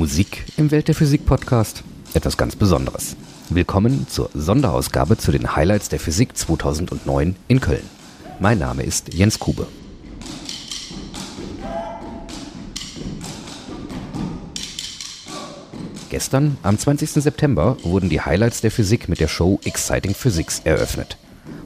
Musik 0.00 0.46
im 0.56 0.70
Welt 0.70 0.88
der 0.88 0.94
Physik 0.94 1.26
Podcast. 1.26 1.84
Etwas 2.14 2.38
ganz 2.38 2.56
Besonderes. 2.56 3.16
Willkommen 3.50 4.06
zur 4.08 4.30
Sonderausgabe 4.32 5.18
zu 5.18 5.30
den 5.30 5.54
Highlights 5.54 5.90
der 5.90 6.00
Physik 6.00 6.38
2009 6.38 7.36
in 7.48 7.60
Köln. 7.60 7.82
Mein 8.38 8.58
Name 8.58 8.82
ist 8.82 9.12
Jens 9.12 9.38
Kube. 9.38 9.66
Gestern, 16.08 16.56
am 16.62 16.78
20. 16.78 17.10
September, 17.10 17.76
wurden 17.82 18.08
die 18.08 18.22
Highlights 18.22 18.62
der 18.62 18.70
Physik 18.70 19.10
mit 19.10 19.20
der 19.20 19.28
Show 19.28 19.60
Exciting 19.64 20.14
Physics 20.14 20.62
eröffnet. 20.64 21.18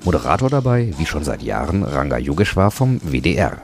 Moderator 0.04 0.50
dabei, 0.50 0.92
wie 0.98 1.06
schon 1.06 1.22
seit 1.22 1.44
Jahren, 1.44 1.84
Ranga 1.84 2.18
Yogeshwar 2.18 2.72
vom 2.72 3.00
WDR. 3.00 3.62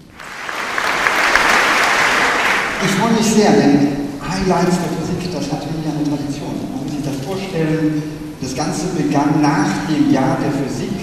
Ich 2.85 2.91
freue 2.93 3.13
mich 3.15 3.27
sehr, 3.27 3.51
denn 3.51 4.10
Highlights 4.31 4.77
der 4.79 4.91
Physik, 4.95 5.33
das 5.33 5.51
hat 5.51 5.63
wirklich 5.67 5.87
eine 5.91 6.05
Tradition. 6.05 6.55
Man 6.73 6.85
muss 6.85 6.93
sich 6.93 7.03
das 7.05 7.19
vorstellen, 7.27 8.03
das 8.41 8.55
Ganze 8.55 8.87
begann 8.97 9.43
nach 9.43 9.89
dem 9.89 10.13
Jahr 10.13 10.39
der 10.39 10.53
Physik 10.53 10.95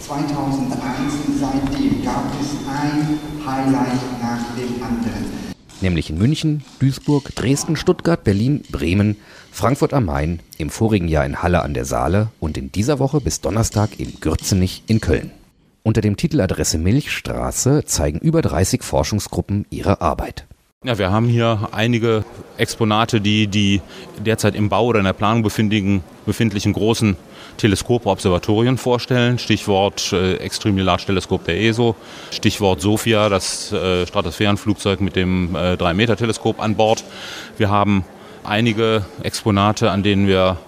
2001 0.00 1.14
und 1.26 1.38
seitdem 1.40 2.04
gab 2.04 2.24
es 2.40 2.52
ein 2.68 3.18
Highlight 3.44 4.04
nach 4.20 4.44
dem 4.54 4.82
anderen 4.82 5.46
nämlich 5.80 6.10
in 6.10 6.18
München, 6.18 6.64
Duisburg, 6.78 7.34
Dresden, 7.34 7.76
Stuttgart, 7.76 8.24
Berlin, 8.24 8.62
Bremen, 8.70 9.16
Frankfurt 9.52 9.94
am 9.94 10.06
Main, 10.06 10.40
im 10.58 10.70
vorigen 10.70 11.08
Jahr 11.08 11.24
in 11.24 11.42
Halle 11.42 11.62
an 11.62 11.74
der 11.74 11.84
Saale 11.84 12.28
und 12.40 12.58
in 12.58 12.72
dieser 12.72 12.98
Woche 12.98 13.20
bis 13.20 13.40
Donnerstag 13.40 13.98
in 13.98 14.20
Gürzenich 14.20 14.82
in 14.86 15.00
Köln. 15.00 15.30
Unter 15.82 16.00
dem 16.00 16.16
Titel 16.16 16.40
Adresse 16.40 16.78
Milchstraße 16.78 17.84
zeigen 17.84 18.18
über 18.18 18.42
30 18.42 18.82
Forschungsgruppen 18.82 19.66
ihre 19.70 20.00
Arbeit. 20.00 20.46
Ja, 20.84 20.98
wir 20.98 21.10
haben 21.10 21.26
hier 21.26 21.70
einige 21.72 22.22
Exponate, 22.58 23.22
die 23.22 23.46
die 23.46 23.80
derzeit 24.18 24.54
im 24.54 24.68
Bau 24.68 24.84
oder 24.84 24.98
in 24.98 25.06
der 25.06 25.14
Planung 25.14 25.42
befindlichen 25.42 26.72
großen 26.74 27.16
Teleskope, 27.56 28.10
Observatorien 28.10 28.76
vorstellen. 28.76 29.38
Stichwort 29.38 30.12
äh, 30.12 30.34
Extremely 30.36 30.82
Large 30.82 31.06
Teleskop 31.06 31.44
der 31.46 31.58
ESO. 31.58 31.96
Stichwort 32.30 32.82
SOFIA, 32.82 33.30
das 33.30 33.72
äh, 33.72 34.06
Stratosphärenflugzeug 34.06 35.00
mit 35.00 35.16
dem 35.16 35.56
äh, 35.56 35.72
3-Meter-Teleskop 35.76 36.60
an 36.60 36.76
Bord. 36.76 37.04
Wir 37.56 37.70
haben 37.70 38.04
einige 38.44 39.06
Exponate, 39.22 39.90
an 39.90 40.02
denen 40.02 40.28
wir 40.28 40.58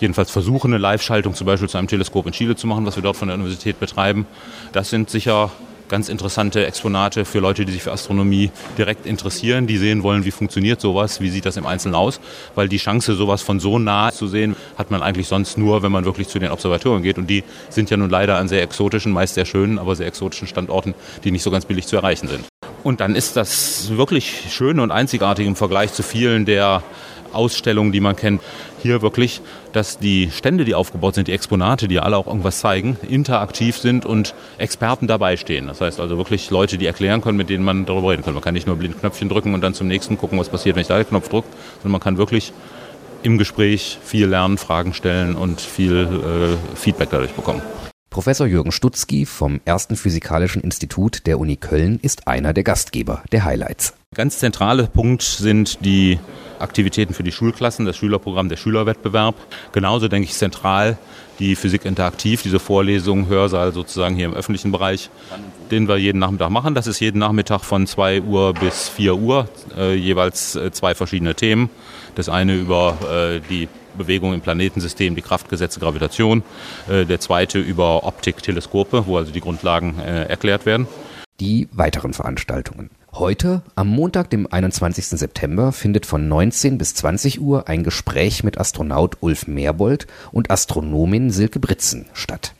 jedenfalls 0.00 0.30
versuchen, 0.30 0.72
eine 0.72 0.78
Live-Schaltung 0.78 1.34
zum 1.34 1.46
Beispiel 1.46 1.68
zu 1.68 1.76
einem 1.76 1.86
Teleskop 1.86 2.26
in 2.26 2.32
Chile 2.32 2.56
zu 2.56 2.66
machen, 2.66 2.86
was 2.86 2.96
wir 2.96 3.02
dort 3.02 3.18
von 3.18 3.28
der 3.28 3.34
Universität 3.34 3.78
betreiben. 3.78 4.26
Das 4.72 4.88
sind 4.88 5.10
sicher 5.10 5.52
ganz 5.90 6.08
interessante 6.08 6.64
Exponate 6.64 7.26
für 7.26 7.40
Leute, 7.40 7.66
die 7.66 7.72
sich 7.72 7.82
für 7.82 7.92
Astronomie 7.92 8.50
direkt 8.78 9.04
interessieren, 9.04 9.66
die 9.66 9.76
sehen 9.76 10.02
wollen, 10.02 10.24
wie 10.24 10.30
funktioniert 10.30 10.80
sowas, 10.80 11.20
wie 11.20 11.28
sieht 11.28 11.44
das 11.44 11.58
im 11.58 11.66
Einzelnen 11.66 11.96
aus, 11.96 12.20
weil 12.54 12.68
die 12.68 12.78
Chance, 12.78 13.14
sowas 13.14 13.42
von 13.42 13.60
so 13.60 13.78
nah 13.78 14.12
zu 14.12 14.26
sehen, 14.26 14.56
hat 14.78 14.90
man 14.90 15.02
eigentlich 15.02 15.28
sonst 15.28 15.58
nur, 15.58 15.82
wenn 15.82 15.92
man 15.92 16.06
wirklich 16.06 16.28
zu 16.28 16.38
den 16.38 16.50
Observatorien 16.50 17.02
geht 17.02 17.18
und 17.18 17.28
die 17.28 17.44
sind 17.68 17.90
ja 17.90 17.98
nun 17.98 18.08
leider 18.08 18.38
an 18.38 18.48
sehr 18.48 18.62
exotischen, 18.62 19.12
meist 19.12 19.34
sehr 19.34 19.44
schönen, 19.44 19.78
aber 19.78 19.96
sehr 19.96 20.06
exotischen 20.06 20.48
Standorten, 20.48 20.94
die 21.24 21.32
nicht 21.32 21.42
so 21.42 21.50
ganz 21.50 21.66
billig 21.66 21.86
zu 21.86 21.96
erreichen 21.96 22.28
sind. 22.28 22.44
Und 22.82 23.00
dann 23.00 23.14
ist 23.14 23.36
das 23.36 23.94
wirklich 23.96 24.44
schön 24.50 24.80
und 24.80 24.90
einzigartig 24.90 25.46
im 25.46 25.56
Vergleich 25.56 25.92
zu 25.92 26.02
vielen 26.02 26.46
der 26.46 26.82
Ausstellungen, 27.32 27.92
die 27.92 28.00
man 28.00 28.16
kennt. 28.16 28.42
Hier 28.82 29.02
wirklich, 29.02 29.40
dass 29.72 29.98
die 29.98 30.30
Stände, 30.30 30.64
die 30.64 30.74
aufgebaut 30.74 31.14
sind, 31.14 31.28
die 31.28 31.32
Exponate, 31.32 31.88
die 31.88 32.00
alle 32.00 32.16
auch 32.16 32.26
irgendwas 32.26 32.60
zeigen, 32.60 32.96
interaktiv 33.08 33.76
sind 33.76 34.06
und 34.06 34.34
Experten 34.58 35.06
dabei 35.06 35.36
stehen. 35.36 35.66
Das 35.66 35.80
heißt 35.80 36.00
also 36.00 36.16
wirklich 36.16 36.50
Leute, 36.50 36.78
die 36.78 36.86
erklären 36.86 37.20
können, 37.20 37.36
mit 37.36 37.50
denen 37.50 37.64
man 37.64 37.86
darüber 37.86 38.10
reden 38.10 38.22
kann. 38.22 38.34
Man 38.34 38.42
kann 38.42 38.54
nicht 38.54 38.66
nur 38.66 38.76
blind 38.76 39.00
Knöpfchen 39.00 39.28
drücken 39.28 39.54
und 39.54 39.60
dann 39.60 39.74
zum 39.74 39.88
nächsten 39.88 40.18
gucken, 40.18 40.38
was 40.38 40.48
passiert, 40.48 40.76
wenn 40.76 40.82
ich 40.82 40.88
da 40.88 40.96
den 40.96 41.08
Knopf 41.08 41.28
drücke, 41.28 41.48
sondern 41.82 41.92
man 41.92 42.00
kann 42.00 42.16
wirklich 42.16 42.52
im 43.22 43.38
Gespräch 43.38 43.98
viel 44.02 44.26
lernen, 44.26 44.58
Fragen 44.58 44.94
stellen 44.94 45.36
und 45.36 45.60
viel 45.60 46.56
äh, 46.74 46.76
Feedback 46.76 47.10
dadurch 47.10 47.32
bekommen. 47.32 47.62
Professor 48.10 48.48
Jürgen 48.48 48.72
Stutzki 48.72 49.24
vom 49.24 49.60
Ersten 49.64 49.94
Physikalischen 49.94 50.62
Institut 50.62 51.28
der 51.28 51.38
Uni 51.38 51.56
Köln 51.56 52.00
ist 52.02 52.26
einer 52.26 52.52
der 52.52 52.64
Gastgeber 52.64 53.22
der 53.30 53.44
Highlights. 53.44 53.94
Ganz 54.16 54.40
zentrale 54.40 54.88
Punkt 54.88 55.22
sind 55.22 55.84
die 55.84 56.18
Aktivitäten 56.58 57.14
für 57.14 57.22
die 57.22 57.30
Schulklassen, 57.30 57.86
das 57.86 57.96
Schülerprogramm, 57.96 58.48
der 58.48 58.56
Schülerwettbewerb. 58.56 59.36
Genauso 59.70 60.08
denke 60.08 60.26
ich 60.26 60.34
zentral 60.34 60.98
die 61.38 61.54
Physik 61.54 61.84
interaktiv, 61.84 62.42
diese 62.42 62.58
Vorlesung, 62.58 63.28
Hörsaal 63.28 63.72
sozusagen 63.72 64.16
hier 64.16 64.26
im 64.26 64.34
öffentlichen 64.34 64.72
Bereich, 64.72 65.08
den 65.70 65.86
wir 65.86 65.96
jeden 65.96 66.18
Nachmittag 66.18 66.50
machen. 66.50 66.74
Das 66.74 66.88
ist 66.88 66.98
jeden 66.98 67.20
Nachmittag 67.20 67.62
von 67.62 67.86
2 67.86 68.22
Uhr 68.22 68.54
bis 68.54 68.88
4 68.88 69.14
Uhr, 69.14 69.48
äh, 69.78 69.94
jeweils 69.94 70.56
äh, 70.56 70.72
zwei 70.72 70.96
verschiedene 70.96 71.36
Themen. 71.36 71.70
Das 72.16 72.28
eine 72.28 72.56
über 72.56 72.98
äh, 73.08 73.40
die 73.48 73.68
Bewegung 73.96 74.34
im 74.34 74.40
Planetensystem, 74.40 75.14
die 75.14 75.22
Kraftgesetze, 75.22 75.80
Gravitation. 75.80 76.42
Äh, 76.88 77.04
der 77.06 77.20
zweite 77.20 77.58
über 77.58 78.04
Optik, 78.04 78.42
Teleskope, 78.42 79.06
wo 79.06 79.16
also 79.16 79.32
die 79.32 79.40
Grundlagen 79.40 79.98
äh, 79.98 80.24
erklärt 80.24 80.66
werden. 80.66 80.86
Die 81.40 81.68
weiteren 81.72 82.12
Veranstaltungen. 82.12 82.90
Heute, 83.12 83.62
am 83.74 83.88
Montag, 83.88 84.30
dem 84.30 84.46
21. 84.50 85.06
September, 85.06 85.72
findet 85.72 86.06
von 86.06 86.28
19 86.28 86.78
bis 86.78 86.94
20 86.94 87.40
Uhr 87.40 87.66
ein 87.66 87.82
Gespräch 87.82 88.44
mit 88.44 88.58
Astronaut 88.58 89.16
Ulf 89.20 89.46
Merbold 89.48 90.06
und 90.32 90.50
Astronomin 90.50 91.30
Silke 91.30 91.58
Britzen 91.58 92.06
statt. 92.12 92.54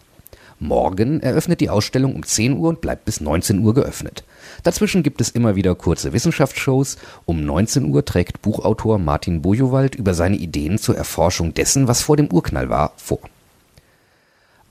Morgen 0.59 1.21
eröffnet 1.21 1.61
die 1.61 1.71
Ausstellung 1.71 2.15
um 2.15 2.23
10 2.23 2.59
Uhr 2.59 2.69
und 2.69 2.81
bleibt 2.81 3.05
bis 3.05 3.21
19 3.21 3.61
Uhr 3.61 3.75
geöffnet. 3.75 4.25
Dazwischen 4.63 5.03
gibt 5.03 5.21
es 5.21 5.31
immer 5.31 5.57
wieder 5.57 5.75
kurze 5.75 6.13
Wissenschaftsshows. 6.13 6.97
Um 7.25 7.45
19 7.45 7.85
Uhr 7.87 8.05
trägt 8.05 8.43
Buchautor 8.43 8.99
Martin 8.99 9.43
Bojowald 9.43 9.95
über 9.95 10.15
seine 10.15 10.37
Ideen 10.37 10.79
zur 10.79 10.97
Erforschung 10.97 11.55
dessen, 11.55 11.89
was 11.89 12.03
vor 12.03 12.17
dem 12.17 12.33
Urknall 12.33 12.69
war, 12.69 12.93
vor. 12.97 13.21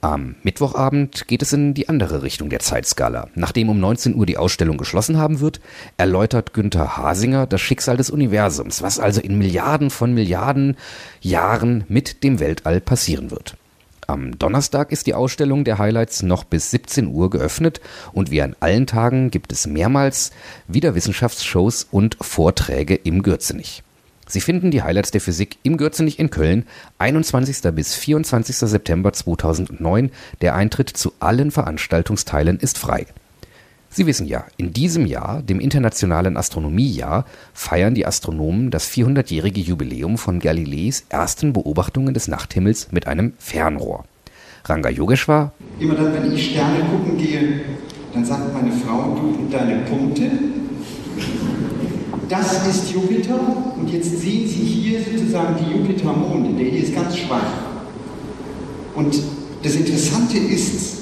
Am 0.02 0.36
Mittwochabend 0.42 1.28
geht 1.28 1.42
es 1.42 1.52
in 1.52 1.74
die 1.74 1.90
andere 1.90 2.22
Richtung 2.22 2.48
der 2.48 2.60
Zeitskala. 2.60 3.28
Nachdem 3.34 3.68
um 3.68 3.78
19 3.78 4.14
Uhr 4.14 4.24
die 4.24 4.38
Ausstellung 4.38 4.78
geschlossen 4.78 5.18
haben 5.18 5.40
wird, 5.40 5.60
erläutert 5.98 6.54
Günther 6.54 6.96
Hasinger 6.96 7.46
das 7.46 7.60
Schicksal 7.60 7.98
des 7.98 8.08
Universums, 8.08 8.80
was 8.80 8.98
also 8.98 9.20
in 9.20 9.36
Milliarden 9.36 9.90
von 9.90 10.14
Milliarden 10.14 10.78
Jahren 11.20 11.84
mit 11.88 12.24
dem 12.24 12.40
Weltall 12.40 12.80
passieren 12.80 13.30
wird. 13.30 13.58
Am 14.10 14.36
Donnerstag 14.36 14.90
ist 14.90 15.06
die 15.06 15.14
Ausstellung 15.14 15.62
der 15.62 15.78
Highlights 15.78 16.24
noch 16.24 16.42
bis 16.42 16.72
17 16.72 17.06
Uhr 17.06 17.30
geöffnet 17.30 17.80
und 18.12 18.32
wie 18.32 18.42
an 18.42 18.56
allen 18.58 18.88
Tagen 18.88 19.30
gibt 19.30 19.52
es 19.52 19.68
mehrmals 19.68 20.32
wieder 20.66 20.96
Wissenschaftsshows 20.96 21.86
und 21.92 22.16
Vorträge 22.20 22.96
im 22.96 23.22
Gürzenich. 23.22 23.84
Sie 24.26 24.40
finden 24.40 24.72
die 24.72 24.82
Highlights 24.82 25.12
der 25.12 25.20
Physik 25.20 25.58
im 25.62 25.76
Gürzenich 25.76 26.18
in 26.18 26.28
Köln, 26.28 26.66
21. 26.98 27.62
bis 27.72 27.94
24. 27.94 28.56
September 28.56 29.12
2009. 29.12 30.10
Der 30.40 30.56
Eintritt 30.56 30.88
zu 30.88 31.12
allen 31.20 31.52
Veranstaltungsteilen 31.52 32.58
ist 32.58 32.78
frei. 32.78 33.06
Sie 33.92 34.06
wissen 34.06 34.28
ja, 34.28 34.44
in 34.56 34.72
diesem 34.72 35.04
Jahr, 35.04 35.42
dem 35.42 35.58
Internationalen 35.58 36.36
Astronomiejahr, 36.36 37.24
feiern 37.52 37.92
die 37.96 38.06
Astronomen 38.06 38.70
das 38.70 38.88
400-jährige 38.88 39.60
Jubiläum 39.60 40.16
von 40.16 40.38
Galileis 40.38 41.04
ersten 41.08 41.52
Beobachtungen 41.52 42.14
des 42.14 42.28
Nachthimmels 42.28 42.92
mit 42.92 43.08
einem 43.08 43.32
Fernrohr. 43.38 44.04
Ranga 44.64 44.90
Yogeshwar. 44.90 45.52
Immer 45.80 45.94
dann, 45.94 46.14
wenn 46.14 46.32
ich 46.32 46.52
Sterne 46.52 46.84
gucken 46.84 47.18
gehe, 47.18 47.62
dann 48.14 48.24
sagt 48.24 48.54
meine 48.54 48.70
Frau, 48.70 49.16
du 49.20 49.42
und 49.42 49.52
deine 49.52 49.82
Punkte, 49.82 50.30
das 52.28 52.68
ist 52.68 52.92
Jupiter 52.92 53.40
und 53.76 53.90
jetzt 53.90 54.20
sehen 54.20 54.46
Sie 54.46 54.64
hier 54.64 55.00
sozusagen 55.02 55.56
die 55.58 55.76
Jupitermonde, 55.76 56.56
der 56.56 56.70
hier 56.70 56.84
ist 56.84 56.94
ganz 56.94 57.16
schwach. 57.18 57.52
Und 58.94 59.20
das 59.64 59.74
Interessante 59.74 60.38
ist, 60.38 60.99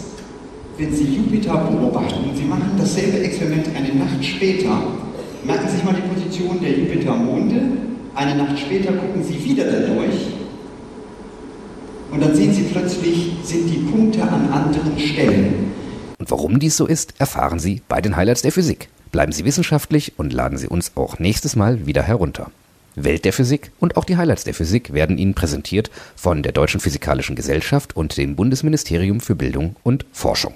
wenn 0.78 0.94
Sie 0.94 1.16
Jupiter 1.16 1.56
beobachten 1.56 2.30
und 2.30 2.36
Sie 2.36 2.44
machen 2.44 2.70
dasselbe 2.78 3.18
Experiment 3.18 3.68
eine 3.76 3.94
Nacht 3.94 4.24
später, 4.24 4.82
merken 5.44 5.68
Sie 5.68 5.74
sich 5.74 5.84
mal 5.84 5.94
die 5.94 6.08
Position 6.08 6.60
der 6.62 6.70
Jupitermonde, 6.70 7.60
eine 8.14 8.36
Nacht 8.36 8.58
später 8.58 8.92
gucken 8.92 9.22
Sie 9.22 9.44
wieder 9.44 9.64
dadurch 9.64 10.14
und 12.12 12.22
dann 12.22 12.34
sehen 12.34 12.54
Sie 12.54 12.62
plötzlich, 12.62 13.32
sind 13.42 13.68
die 13.68 13.90
Punkte 13.90 14.22
an 14.22 14.48
anderen 14.50 14.98
Stellen. 14.98 15.72
Und 16.18 16.30
warum 16.30 16.58
dies 16.58 16.76
so 16.76 16.86
ist, 16.86 17.14
erfahren 17.18 17.58
Sie 17.58 17.82
bei 17.88 18.00
den 18.00 18.16
Highlights 18.16 18.42
der 18.42 18.52
Physik. 18.52 18.88
Bleiben 19.10 19.32
Sie 19.32 19.44
wissenschaftlich 19.44 20.12
und 20.16 20.32
laden 20.32 20.58
Sie 20.58 20.68
uns 20.68 20.92
auch 20.94 21.18
nächstes 21.18 21.56
Mal 21.56 21.86
wieder 21.86 22.02
herunter. 22.02 22.50
Welt 22.94 23.24
der 23.24 23.32
Physik 23.32 23.70
und 23.78 23.96
auch 23.96 24.04
die 24.04 24.16
Highlights 24.16 24.44
der 24.44 24.54
Physik 24.54 24.92
werden 24.92 25.18
Ihnen 25.18 25.34
präsentiert 25.34 25.90
von 26.16 26.42
der 26.42 26.52
Deutschen 26.52 26.80
Physikalischen 26.80 27.36
Gesellschaft 27.36 27.96
und 27.96 28.16
dem 28.16 28.36
Bundesministerium 28.36 29.20
für 29.20 29.34
Bildung 29.34 29.76
und 29.82 30.04
Forschung. 30.12 30.54